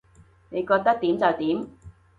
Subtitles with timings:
[0.49, 1.67] 你覺得點就點